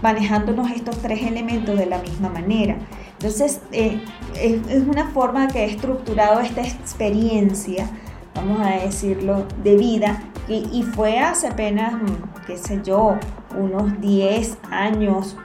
manejándonos 0.01 0.71
estos 0.71 0.97
tres 0.97 1.23
elementos 1.23 1.77
de 1.77 1.85
la 1.85 1.99
misma 1.99 2.29
manera. 2.29 2.77
Entonces, 3.13 3.61
eh, 3.71 4.01
es, 4.35 4.83
una 4.87 5.07
forma 5.11 5.47
que 5.47 5.63
he 5.63 5.65
estructurado 5.65 6.39
esta 6.41 6.61
experiencia, 6.61 7.89
vamos 8.35 8.59
a 8.59 8.71
decirlo, 8.71 9.45
de 9.63 9.75
vida, 9.77 10.21
y, 10.47 10.83
fue 10.83 11.19
hace 11.19 11.47
apenas, 11.47 11.93
mm, 11.93 12.45
qué 12.47 12.57
sé 12.57 12.81
yo, 12.83 13.17
unos 13.55 14.01
10 14.01 14.57
años 14.71 15.37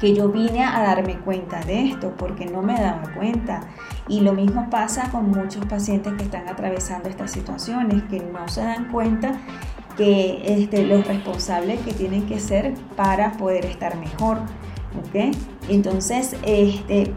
que 0.00 0.14
yo 0.14 0.28
vine 0.28 0.64
a 0.64 0.80
darme 0.80 1.18
cuenta 1.18 1.60
de 1.60 1.90
esto, 1.90 2.14
porque 2.16 2.46
no 2.46 2.62
me 2.62 2.74
daba 2.74 3.12
cuenta. 3.14 3.60
Y 4.08 4.20
lo 4.20 4.32
mismo 4.32 4.68
pasa 4.68 5.10
con 5.10 5.30
muchos 5.30 5.64
pacientes 5.66 6.14
que 6.14 6.24
están 6.24 6.48
atravesando 6.48 7.08
estas 7.08 7.30
situaciones, 7.30 8.02
que 8.04 8.20
no 8.20 8.48
se 8.48 8.62
dan 8.62 8.90
cuenta 8.90 9.38
que 9.96 10.42
este, 10.44 10.84
los 10.84 11.06
responsables 11.06 11.80
que 11.80 11.92
tienen 11.92 12.26
que 12.26 12.40
ser 12.40 12.74
para 12.96 13.32
poder 13.32 13.66
estar 13.66 13.96
mejor. 13.96 14.38
Entonces, 15.68 16.36
este, 16.44 17.12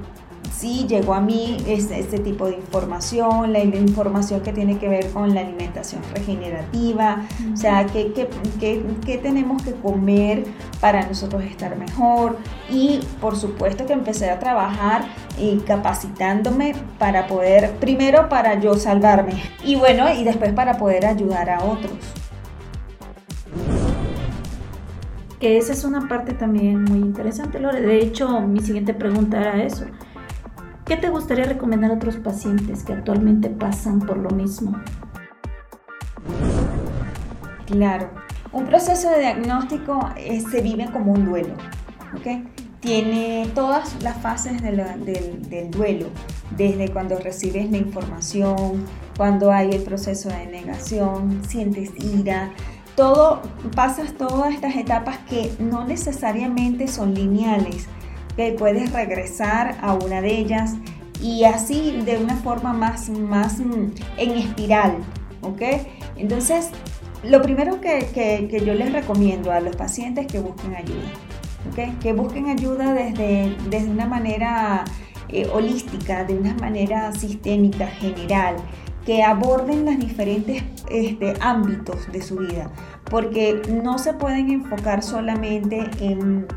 sí 0.51 0.85
llegó 0.87 1.13
a 1.13 1.21
mí 1.21 1.57
este, 1.67 1.99
este 1.99 2.19
tipo 2.19 2.47
de 2.47 2.55
información, 2.55 3.53
la, 3.53 3.63
información 3.63 4.41
que 4.41 4.53
tiene 4.53 4.77
que 4.77 4.87
ver 4.87 5.09
con 5.11 5.33
la 5.33 5.41
alimentación 5.41 6.01
regenerativa, 6.13 7.25
o 7.53 7.57
sea, 7.57 7.85
qué, 7.85 8.11
qué, 8.59 9.17
tenemos 9.17 9.63
que 9.63 9.73
comer 9.73 10.45
para 10.79 11.05
nosotros 11.07 11.43
estar 11.43 11.75
mejor 11.77 12.37
y 12.69 12.99
por 13.21 13.35
supuesto 13.35 13.85
que 13.85 13.93
empecé 13.93 14.29
a 14.29 14.39
trabajar 14.39 15.05
y 15.39 15.57
capacitándome 15.57 16.75
para 16.97 17.27
poder, 17.27 17.71
primero 17.79 18.29
para 18.29 18.59
yo 18.59 18.75
salvarme 18.75 19.41
y 19.63 19.75
bueno, 19.75 20.13
y 20.13 20.23
después 20.23 20.53
para 20.53 20.77
poder 20.77 21.05
ayudar 21.05 21.49
a 21.49 21.63
otros 21.63 21.93
que 25.39 25.57
esa 25.57 25.73
es 25.73 25.83
una 25.83 26.07
parte 26.07 26.33
también 26.33 26.83
muy 26.83 26.99
interesante, 26.99 27.59
Lore. 27.59 27.81
De 27.81 27.99
hecho, 27.99 28.41
mi 28.41 28.61
siguiente 28.61 28.93
pregunta 28.93 29.39
era 29.39 29.63
eso. 29.63 29.85
¿Qué 30.85 30.97
te 30.97 31.09
gustaría 31.09 31.45
recomendar 31.45 31.89
a 31.89 31.95
otros 31.95 32.17
pacientes 32.17 32.83
que 32.83 32.93
actualmente 32.93 33.49
pasan 33.49 33.99
por 33.99 34.17
lo 34.17 34.29
mismo? 34.29 34.79
Claro, 37.65 38.11
un 38.51 38.65
proceso 38.67 39.09
de 39.09 39.21
diagnóstico 39.21 40.07
eh, 40.15 40.41
se 40.41 40.61
vive 40.61 40.87
como 40.93 41.13
un 41.13 41.25
duelo, 41.25 41.55
¿ok? 42.15 42.47
Tiene 42.81 43.49
todas 43.55 44.01
las 44.03 44.15
fases 44.17 44.61
del, 44.61 44.77
del 45.49 45.71
duelo, 45.71 46.09
desde 46.55 46.89
cuando 46.89 47.17
recibes 47.17 47.71
la 47.71 47.77
información, 47.77 48.85
cuando 49.17 49.51
hay 49.51 49.71
el 49.71 49.81
proceso 49.81 50.29
de 50.29 50.45
negación, 50.45 51.41
sientes 51.47 51.93
ira, 51.97 52.51
todo, 52.95 53.41
pasas 53.75 54.13
todas 54.13 54.53
estas 54.53 54.75
etapas 54.75 55.17
que 55.27 55.51
no 55.59 55.83
necesariamente 55.83 56.87
son 56.87 57.15
lineales, 57.15 57.87
que 58.35 58.51
puedes 58.53 58.91
regresar 58.91 59.77
a 59.81 59.93
una 59.93 60.21
de 60.21 60.37
ellas 60.37 60.75
y 61.21 61.45
así 61.45 62.01
de 62.05 62.17
una 62.17 62.35
forma 62.35 62.73
más, 62.73 63.09
más 63.09 63.59
mm, 63.59 63.91
en 64.17 64.31
espiral, 64.31 64.97
¿ok? 65.41 65.61
Entonces, 66.17 66.69
lo 67.23 67.41
primero 67.41 67.79
que, 67.81 68.61
yo 68.65 68.73
les 68.73 68.91
recomiendo 68.91 69.51
a 69.51 69.59
los 69.59 69.75
pacientes 69.75 70.25
es 70.25 70.31
que 70.31 70.39
busquen 70.39 70.75
ayuda, 70.75 71.09
¿ok? 71.71 71.99
Que 71.99 72.13
busquen 72.13 72.47
ayuda 72.47 72.93
desde, 72.93 73.55
desde 73.69 73.89
una 73.89 74.05
manera 74.05 74.85
eh, 75.29 75.47
holística, 75.51 76.23
de 76.23 76.35
una 76.35 76.53
manera 76.55 77.11
sistémica, 77.13 77.87
general, 77.87 78.55
que 79.05 79.23
aborden 79.23 79.85
los 79.85 79.97
diferentes 79.99 80.63
este, 80.89 81.33
ámbitos 81.39 82.11
de 82.11 82.21
su 82.21 82.37
vida, 82.37 82.71
porque 83.09 83.61
no 83.69 83.97
se 83.97 84.13
pueden 84.13 84.49
enfocar 84.51 85.03
solamente 85.03 85.89
en, 85.99 86.47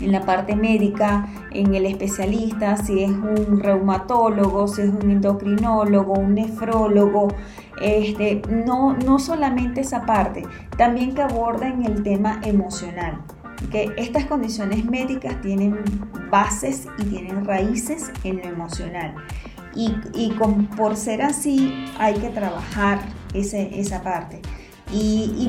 la 0.00 0.22
parte 0.22 0.56
médica, 0.56 1.28
en 1.52 1.74
el 1.74 1.86
especialista, 1.86 2.76
si 2.76 3.02
es 3.02 3.10
un 3.10 3.60
reumatólogo, 3.60 4.66
si 4.68 4.82
es 4.82 4.88
un 4.88 5.10
endocrinólogo, 5.10 6.14
un 6.14 6.34
nefrólogo, 6.34 7.28
este, 7.80 8.42
no, 8.50 8.94
no 8.94 9.18
solamente 9.18 9.80
esa 9.80 10.06
parte, 10.06 10.44
también 10.76 11.14
que 11.14 11.22
aborden 11.22 11.84
el 11.84 12.02
tema 12.02 12.40
emocional 12.44 13.22
que 13.70 13.92
estas 13.96 14.26
condiciones 14.26 14.84
médicas 14.84 15.40
tienen 15.40 15.78
bases 16.30 16.86
y 16.98 17.04
tienen 17.04 17.44
raíces 17.44 18.10
en 18.24 18.38
lo 18.38 18.44
emocional. 18.44 19.14
Y, 19.74 20.30
con, 20.32 20.66
por 20.66 20.96
ser 20.96 21.22
así 21.22 21.86
hay 21.98 22.14
que 22.14 22.28
trabajar 22.28 23.00
esa 23.32 24.02
parte. 24.02 24.42
Y, 24.92 25.48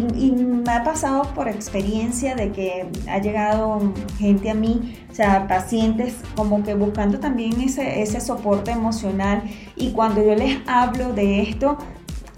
me 0.63 0.71
ha 0.71 0.83
pasado 0.83 1.23
por 1.35 1.49
experiencia 1.49 2.35
de 2.35 2.51
que 2.51 2.85
ha 3.09 3.19
llegado 3.19 3.93
gente 4.17 4.49
a 4.49 4.53
mí, 4.53 4.95
o 5.11 5.13
sea, 5.13 5.47
pacientes 5.47 6.15
como 6.35 6.63
que 6.63 6.73
buscando 6.73 7.19
también 7.19 7.59
ese, 7.59 8.01
ese 8.01 8.21
soporte 8.21 8.71
emocional 8.71 9.43
y 9.75 9.91
cuando 9.91 10.23
yo 10.23 10.35
les 10.35 10.59
hablo 10.65 11.11
de 11.11 11.41
esto, 11.41 11.77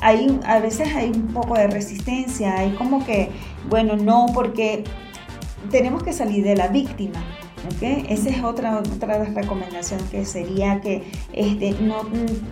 hay, 0.01 0.39
a 0.45 0.59
veces 0.59 0.95
hay 0.95 1.12
un 1.12 1.27
poco 1.27 1.55
de 1.55 1.67
resistencia, 1.67 2.57
hay 2.57 2.71
como 2.71 3.05
que, 3.05 3.29
bueno, 3.69 3.95
no, 3.95 4.25
porque 4.33 4.83
tenemos 5.69 6.03
que 6.03 6.13
salir 6.13 6.43
de 6.43 6.55
la 6.55 6.67
víctima. 6.67 7.24
Esa 7.81 8.29
es 8.29 8.43
otra, 8.43 8.79
otra 8.79 9.24
recomendación 9.24 10.00
que 10.10 10.25
sería 10.25 10.81
que 10.81 11.03
este, 11.34 11.72
no, 11.81 12.03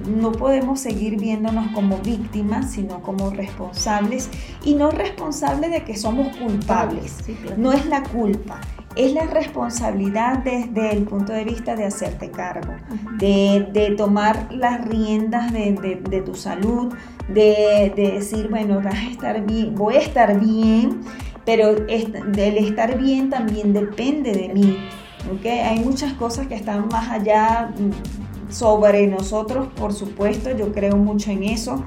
no 0.08 0.32
podemos 0.32 0.80
seguir 0.80 1.20
viéndonos 1.20 1.72
como 1.74 1.98
víctimas, 2.00 2.72
sino 2.72 3.02
como 3.02 3.30
responsables 3.30 4.30
y 4.64 4.76
no 4.76 4.92
responsables 4.92 5.72
de 5.72 5.84
que 5.84 5.98
somos 5.98 6.36
culpables. 6.38 7.18
No 7.58 7.74
es 7.74 7.86
la 7.86 8.04
culpa, 8.04 8.60
es 8.96 9.14
la 9.14 9.26
responsabilidad 9.26 10.40
desde 10.40 10.92
el 10.92 11.04
punto 11.04 11.34
de 11.34 11.44
vista 11.44 11.76
de 11.76 11.86
hacerte 11.86 12.30
cargo, 12.30 12.74
de, 13.18 13.94
tomar 13.98 14.52
las 14.52 14.86
riendas 14.86 15.52
de, 15.52 16.24
tu 16.26 16.36
salud, 16.36 16.94
de, 17.28 17.92
decir, 17.96 18.50
bueno, 18.50 18.82
vas 18.82 18.96
a 18.96 19.10
estar 19.10 19.46
bien, 19.46 19.76
voy 19.76 19.96
a 19.96 20.00
estar 20.00 20.40
bien, 20.40 21.02
pero 21.46 21.70
el 21.88 22.58
estar 22.58 22.98
bien 22.98 23.30
también 23.30 23.74
depende 23.74 24.32
de 24.32 24.50
mí. 24.50 24.78
Hay 25.46 25.80
muchas 25.80 26.14
cosas 26.14 26.48
que 26.48 26.56
están 26.56 26.88
más 26.90 27.10
allá 27.10 27.72
mm, 27.78 28.52
sobre 28.52 29.08
nosotros, 29.08 29.68
por 29.76 29.94
supuesto, 29.94 30.56
yo 30.56 30.72
creo 30.74 30.98
mucho 30.98 31.32
en 31.32 31.44
eso. 31.44 31.84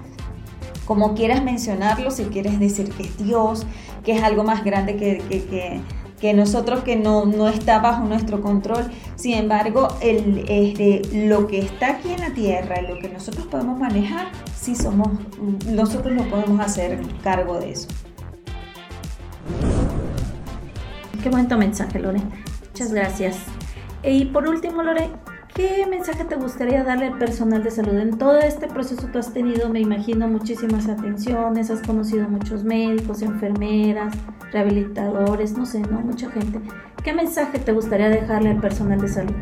como 0.84 1.14
quieras 1.14 1.42
mencionarlo, 1.42 2.12
si 2.12 2.24
quieres 2.26 2.60
decir 2.60 2.90
que 2.90 3.02
es 3.02 3.18
Dios, 3.18 3.66
que 4.04 4.12
es 4.12 4.22
algo 4.22 4.44
más 4.44 4.62
grande 4.64 4.96
que, 4.96 5.18
que, 5.28 5.80
que, 6.20 6.32
nosotros, 6.32 6.84
que 6.84 6.94
no, 6.94 7.24
no, 7.24 7.48
está 7.48 7.80
bajo 7.80 8.04
nuestro 8.04 8.40
control. 8.40 8.84
Sin 9.16 9.34
embargo, 9.34 9.88
el, 10.00 10.44
este, 10.48 11.02
lo 11.26 11.48
que 11.48 11.58
está 11.58 11.90
aquí 11.90 12.12
en 12.12 12.20
la 12.20 12.30
tierra, 12.30 12.82
lo 12.82 13.00
que 13.00 13.08
nosotros 13.08 13.48
podemos 13.48 13.80
manejar, 13.80 14.28
sí 14.56 14.76
somos, 14.76 15.08
nosotros 15.68 16.14
lo 16.14 16.28
podemos 16.30 16.60
hacer 16.60 17.00
cargo 17.22 17.58
de 17.58 17.72
eso. 17.72 17.88
Qué 21.20 21.30
bonito 21.30 21.58
mensaje, 21.58 21.98
Lore. 21.98 22.20
Muchas 22.76 22.92
gracias. 22.92 23.38
Y 24.02 24.26
por 24.26 24.46
último, 24.46 24.82
Lore, 24.82 25.08
¿Qué 25.54 25.86
mensaje 25.88 26.26
te 26.26 26.34
gustaría 26.34 26.84
darle 26.84 27.06
al 27.06 27.16
personal 27.16 27.64
de 27.64 27.70
salud? 27.70 27.96
En 27.96 28.18
todo 28.18 28.36
este 28.36 28.66
proceso 28.66 29.08
tú 29.10 29.18
has 29.18 29.32
tenido, 29.32 29.70
me 29.70 29.80
imagino, 29.80 30.28
muchísimas 30.28 30.86
atenciones, 30.86 31.70
has 31.70 31.80
conocido 31.80 32.28
muchos 32.28 32.62
médicos, 32.62 33.22
enfermeras, 33.22 34.14
rehabilitadores, 34.52 35.56
no 35.56 35.64
sé, 35.64 35.80
¿no? 35.80 36.00
Mucha 36.00 36.30
gente. 36.30 36.60
¿Qué 37.02 37.14
mensaje 37.14 37.58
te 37.58 37.72
gustaría 37.72 38.10
dejarle 38.10 38.50
al 38.50 38.60
personal 38.60 39.00
de 39.00 39.08
salud? 39.08 39.34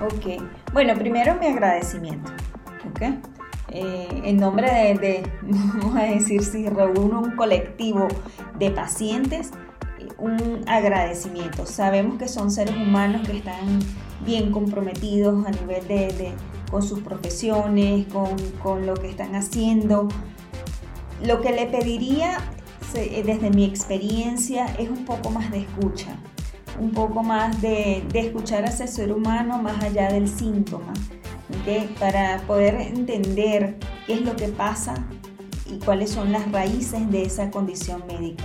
Ok, 0.00 0.40
bueno, 0.72 0.94
primero 0.94 1.34
mi 1.40 1.48
agradecimiento, 1.48 2.30
¿ok? 2.88 3.37
Eh, 3.70 4.22
en 4.24 4.36
nombre 4.38 4.70
de, 4.70 4.94
de, 4.94 5.22
vamos 5.42 5.96
a 5.96 6.04
decir, 6.04 6.42
si 6.42 6.68
reúno 6.68 7.20
un 7.20 7.36
colectivo 7.36 8.08
de 8.58 8.70
pacientes, 8.70 9.50
un 10.18 10.64
agradecimiento. 10.66 11.66
Sabemos 11.66 12.18
que 12.18 12.28
son 12.28 12.50
seres 12.50 12.76
humanos 12.76 13.26
que 13.26 13.38
están 13.38 13.78
bien 14.24 14.50
comprometidos 14.50 15.46
a 15.46 15.50
nivel 15.50 15.86
de, 15.86 16.32
con 16.70 16.82
sus 16.82 17.00
profesiones, 17.00 18.06
con, 18.62 18.86
lo 18.86 18.94
que 18.94 19.08
están 19.08 19.34
haciendo. 19.34 20.08
Lo 21.24 21.40
que 21.40 21.52
le 21.52 21.66
pediría 21.66 22.38
desde 22.92 23.50
mi 23.50 23.64
experiencia 23.64 24.66
es 24.78 24.88
un 24.88 25.04
poco 25.04 25.30
más 25.30 25.50
de 25.50 25.60
escucha, 25.60 26.16
un 26.80 26.92
poco 26.92 27.22
más 27.22 27.60
de, 27.60 28.04
escuchar 28.14 28.64
a 28.64 28.68
ese 28.68 28.86
ser 28.86 29.12
humano 29.12 29.60
más 29.60 29.82
allá 29.82 30.08
del 30.08 30.28
síntoma, 30.28 30.92
para 31.98 32.38
poder 32.46 32.74
entender 32.76 33.76
qué 34.06 34.14
es 34.14 34.22
lo 34.22 34.36
que 34.36 34.48
pasa 34.48 34.94
y 35.66 35.78
cuáles 35.78 36.10
son 36.10 36.32
las 36.32 36.50
raíces 36.50 37.10
de 37.10 37.22
esa 37.22 37.50
condición 37.50 38.02
médica. 38.06 38.44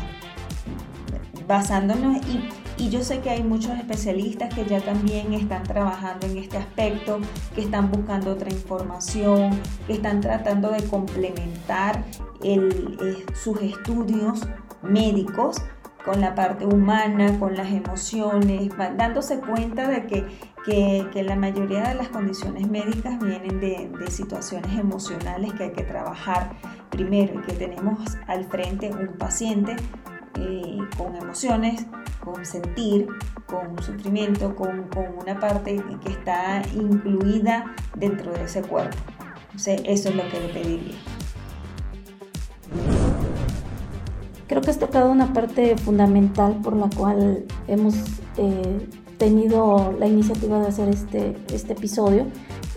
Basándonos 1.48 2.18
y, 2.28 2.90
yo 2.90 3.02
sé 3.02 3.22
que 3.22 3.30
hay 3.30 3.44
muchos 3.44 3.72
especialistas 3.78 4.54
que 4.54 4.66
ya 4.66 4.82
también 4.82 5.34
están 5.34 5.64
trabajando 5.64 6.28
en 6.28 6.38
este 6.38 6.58
aspecto, 6.58 7.20
que 7.56 7.62
están 7.62 7.90
buscando 7.90 8.32
otra 8.32 8.50
información, 8.52 9.58
que 9.88 9.94
están 9.94 10.20
tratando 10.20 10.70
de 10.70 10.84
complementar 10.84 12.04
eh, 12.44 13.26
sus 13.34 13.62
estudios 13.62 14.42
médicos 14.82 15.62
con 16.04 16.22
la 16.22 16.36
parte 16.36 16.66
humana, 16.66 17.40
con 17.40 17.56
las 17.56 17.72
emociones, 17.72 18.70
dándose 18.98 19.40
cuenta 19.40 19.88
de 19.88 20.06
que, 20.06 21.24
la 21.24 21.36
mayoría 21.36 21.84
de 21.90 21.96
las 21.96 22.10
condiciones 22.10 22.68
médicas 22.70 23.20
vienen 23.20 23.60
de, 23.60 23.90
de, 23.98 24.12
situaciones 24.12 24.78
emocionales 24.78 25.54
que 25.54 25.66
hay 25.66 25.72
que 25.72 25.84
trabajar 25.84 26.52
primero 26.90 27.40
y 27.40 27.42
que 27.44 27.54
tenemos 27.54 28.00
al 28.28 28.46
frente 28.46 28.92
un 28.92 29.18
paciente 29.18 29.76
eh, 30.40 30.80
con 30.98 31.16
emociones, 31.16 31.86
con 32.20 32.44
sentir, 32.44 33.08
con 33.46 33.82
sufrimiento, 33.84 34.56
con, 34.56 34.90
una 35.22 35.40
parte 35.40 35.82
que 36.04 36.12
está 36.12 36.64
incluida 36.74 37.76
dentro 37.96 38.32
de 38.32 38.46
ese 38.46 38.62
cuerpo. 38.64 38.98
eso 39.56 40.10
es 40.10 40.16
lo 40.16 40.28
que 40.30 40.40
le 40.40 40.50
pediría. 40.50 40.96
Creo 44.54 44.62
que 44.62 44.70
has 44.70 44.78
tocado 44.78 45.12
una 45.12 45.34
parte 45.34 45.76
fundamental 45.78 46.62
por 46.62 46.76
la 46.76 46.88
cual 46.96 47.44
hemos 47.68 47.96
eh, 48.38 48.88
tenido 49.18 49.96
la 49.98 50.06
iniciativa 50.06 50.60
de 50.60 50.68
hacer 50.68 50.90
este, 50.90 51.36
este 51.52 51.74
episodio 51.74 52.28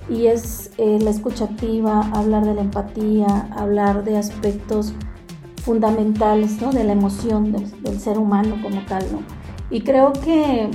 y 0.09 0.29
es 0.29 0.71
eh, 0.79 0.99
la 1.03 1.11
escucha 1.11 1.45
activa, 1.45 2.01
hablar 2.15 2.47
de 2.47 2.55
la 2.55 2.63
empatía, 2.63 3.51
hablar 3.55 4.05
de 4.05 4.17
aspectos 4.17 4.95
fundamentales 5.65 6.63
¿no? 6.63 6.73
de 6.73 6.83
la 6.83 6.93
emoción 6.93 7.53
del, 7.53 8.01
ser 8.01 8.17
humano 8.17 8.57
como 8.63 8.81
tal. 8.87 9.05
¿no? 9.13 9.19
Y 9.69 9.83
creo 9.83 10.15
que, 10.15 10.71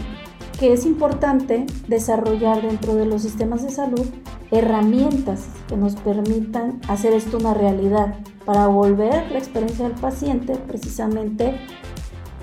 que 0.60 0.72
es 0.72 0.86
importante 0.86 1.66
desarrollar 1.88 2.62
dentro 2.62 2.94
de 2.94 3.08
los 3.08 3.24
sistemas 3.24 3.64
de 3.64 3.72
salud 3.72 4.06
herramientas 4.52 5.48
que 5.68 5.78
nos 5.78 5.96
permitan 5.96 6.80
hacer 6.88 7.14
esto 7.14 7.38
una 7.38 7.54
realidad 7.54 8.16
para 8.46 8.68
volver 8.68 9.32
la 9.32 9.38
experiencia 9.38 9.88
del 9.88 9.98
paciente 9.98 10.56
precisamente 10.68 11.60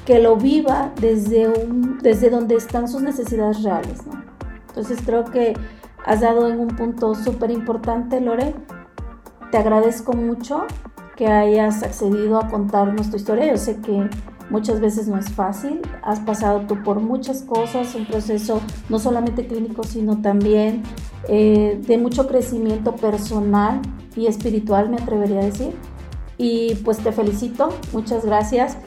que 0.07 0.18
lo 0.18 0.37
viva 0.37 0.92
desde, 1.01 1.49
un, 1.49 1.99
desde 1.99 2.31
donde 2.31 2.55
están 2.55 2.88
sus 2.88 3.03
necesidades 3.03 3.62
reales. 3.62 4.07
¿no? 4.07 4.23
Entonces 4.68 5.01
creo 5.05 5.25
que 5.25 5.55
has 6.07 6.23
dado 6.23 6.49
en 6.49 6.61
un 6.61 6.68
punto 6.68 7.14
súper 7.14 7.51
importante, 7.51 8.21
Lore. 8.21 8.55
Te 9.51 9.59
agradezco 9.59 10.14
mucho 10.14 10.64
que 11.14 11.27
hayas 11.27 11.83
accedido 11.83 12.38
a 12.38 12.49
contarnos 12.49 13.11
tu 13.11 13.16
historia. 13.16 13.51
Yo 13.51 13.59
sé 13.59 13.81
que 13.81 14.09
muchas 14.49 14.81
veces 14.81 15.09
no 15.09 15.18
es 15.18 15.31
fácil, 15.31 15.83
has 16.03 16.21
pasado 16.21 16.62
tú 16.62 16.83
por 16.83 17.01
muchas 17.01 17.42
cosas, 17.42 17.94
un 17.94 18.07
proceso 18.07 18.62
no 18.88 18.99
solamente 18.99 19.47
clínico, 19.47 19.85
sino 19.85 20.23
también 20.23 20.83
eh, 21.29 21.81
de 21.87 21.99
mucho 21.99 22.27
crecimiento 22.27 22.95
personal 22.95 23.81
y 24.17 24.27
espiritual, 24.27 24.89
me 24.89 24.97
atrevería 24.97 25.41
a 25.41 25.45
decir. 25.45 25.75
Y 26.37 26.77
pues 26.85 26.99
te 26.99 27.13
felicito, 27.13 27.71
muchas 27.93 28.25
gracias. 28.25 28.79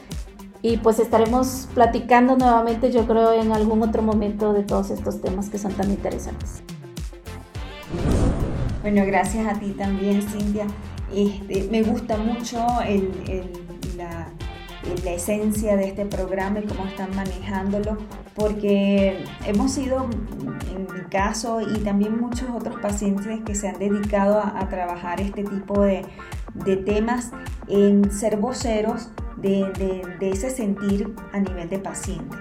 Y 0.62 0.76
pues 0.76 1.00
estaremos 1.00 1.68
platicando 1.74 2.36
nuevamente, 2.36 2.92
yo 2.92 3.06
creo, 3.06 3.32
en 3.32 3.52
algún 3.52 3.82
otro 3.82 4.00
momento 4.00 4.52
de 4.52 4.62
todos 4.62 4.90
estos 4.90 5.20
temas 5.20 5.50
que 5.50 5.58
son 5.58 5.72
tan 5.72 5.90
interesantes. 5.90 6.62
Bueno, 8.80 9.04
gracias 9.06 9.46
a 9.46 9.58
ti 9.58 9.72
también, 9.72 10.22
Cintia. 10.22 10.66
Este, 11.14 11.68
me 11.70 11.82
gusta 11.82 12.16
mucho 12.16 12.58
la, 12.80 13.42
esencia 15.04 15.76
de 15.76 15.88
este 15.88 16.06
programa 16.06 16.60
y 16.60 16.66
cómo 16.66 16.86
están 16.86 17.14
manejándolo, 17.14 17.98
porque 18.34 19.24
hemos 19.46 19.72
sido, 19.72 20.08
en 20.74 20.82
mi 20.94 21.08
caso, 21.10 21.60
y 21.60 21.78
también 21.80 22.20
muchos 22.20 22.48
otros 22.50 22.80
pacientes 22.80 23.40
que 23.44 23.54
se 23.54 23.68
han 23.68 23.78
dedicado 23.78 24.40
a, 24.40 24.68
trabajar 24.68 25.20
este 25.20 25.44
tipo 25.44 25.82
de, 25.82 26.04
temas, 26.84 27.30
en 27.68 28.10
ser 28.10 28.36
voceros 28.36 29.10
de, 29.36 30.02
ese 30.20 30.50
sentir 30.50 31.14
a 31.32 31.40
nivel 31.40 31.68
de 31.68 31.78
paciente. 31.78 32.36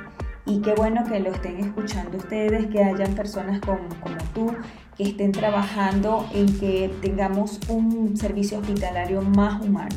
Y 0.46 0.62
qué 0.62 0.74
bueno 0.74 1.04
que 1.06 1.20
lo 1.20 1.32
estén 1.32 1.60
escuchando 1.60 2.18
ustedes, 2.18 2.68
que 2.68 2.84
hayan 2.84 3.14
personas 3.14 3.62
como, 3.62 3.88
como 4.02 4.18
tú 4.34 4.52
que 4.98 5.04
estén 5.04 5.32
trabajando 5.32 6.28
en 6.34 6.60
que 6.60 6.92
tengamos 7.02 7.60
un 7.70 8.18
servicio 8.18 8.60
hospitalario 8.60 9.22
más 9.22 9.62
humano, 9.62 9.96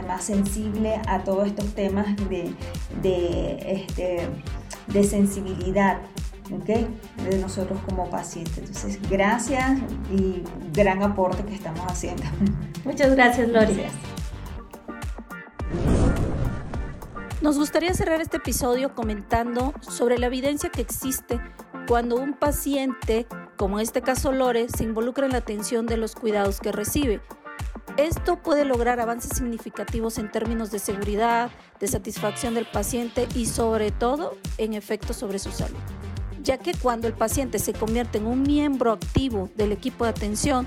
más 0.00 0.24
sensible 0.24 1.00
a 1.06 1.22
todos 1.24 1.48
estos 1.48 1.74
temas 1.74 2.16
de, 2.30 2.54
de, 3.02 3.58
este, 3.66 4.28
de 4.86 5.04
sensibilidad 5.04 5.98
¿okay? 6.58 6.88
de 7.28 7.38
nosotros 7.38 7.78
como 7.86 8.08
pacientes. 8.08 8.58
Entonces, 8.58 8.98
gracias 9.10 9.80
y 10.10 10.42
gran 10.72 11.02
aporte 11.02 11.44
que 11.44 11.54
estamos 11.54 11.84
haciendo. 11.86 12.22
Muchas 12.84 13.14
gracias, 13.14 13.48
Lori. 13.48 13.82
Nos 17.42 17.58
gustaría 17.58 17.92
cerrar 17.92 18.20
este 18.20 18.36
episodio 18.36 18.94
comentando 18.94 19.74
sobre 19.80 20.16
la 20.16 20.26
evidencia 20.26 20.70
que 20.70 20.80
existe 20.80 21.40
cuando 21.88 22.16
un 22.16 22.34
paciente, 22.34 23.26
como 23.56 23.78
en 23.78 23.82
este 23.82 24.00
caso 24.00 24.30
Lore, 24.30 24.68
se 24.68 24.84
involucra 24.84 25.26
en 25.26 25.32
la 25.32 25.38
atención 25.38 25.86
de 25.86 25.96
los 25.96 26.14
cuidados 26.14 26.60
que 26.60 26.70
recibe. 26.70 27.20
Esto 27.98 28.36
puede 28.36 28.64
lograr 28.64 29.00
avances 29.00 29.36
significativos 29.36 30.16
en 30.16 30.30
términos 30.30 30.70
de 30.70 30.78
seguridad, 30.78 31.50
de 31.78 31.88
satisfacción 31.88 32.54
del 32.54 32.64
paciente 32.64 33.28
y 33.34 33.44
sobre 33.44 33.90
todo 33.90 34.38
en 34.56 34.72
efectos 34.72 35.16
sobre 35.16 35.38
su 35.38 35.52
salud, 35.52 35.76
ya 36.42 36.56
que 36.56 36.72
cuando 36.72 37.06
el 37.06 37.12
paciente 37.12 37.58
se 37.58 37.74
convierte 37.74 38.16
en 38.16 38.26
un 38.26 38.42
miembro 38.42 38.92
activo 38.92 39.50
del 39.56 39.72
equipo 39.72 40.04
de 40.04 40.10
atención, 40.10 40.66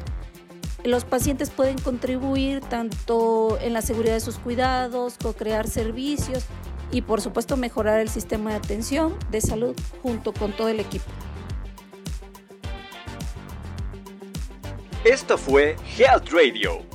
los 0.84 1.04
pacientes 1.04 1.50
pueden 1.50 1.80
contribuir 1.80 2.62
tanto 2.62 3.58
en 3.60 3.74
la 3.74 3.82
seguridad 3.82 4.14
de 4.14 4.20
sus 4.20 4.38
cuidados, 4.38 5.16
co-crear 5.20 5.68
servicios 5.68 6.46
y 6.92 7.02
por 7.02 7.22
supuesto 7.22 7.58
mejorar 7.58 8.02
el 8.02 8.10
sistema 8.10 8.52
de 8.52 8.58
atención 8.58 9.18
de 9.32 9.42
salud 9.42 9.76
junto 10.04 10.32
con 10.32 10.52
todo 10.52 10.70
el 10.70 10.80
equipo. 10.80 11.06
Esto 15.04 15.40
fue 15.40 15.76
Health 15.98 16.30
Radio. 16.30 16.95